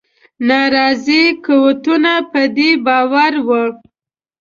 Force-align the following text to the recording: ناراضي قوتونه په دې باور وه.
ناراضي 0.47 1.23
قوتونه 1.45 2.13
په 2.31 2.41
دې 2.55 2.69
باور 2.85 3.33
وه. 3.47 3.63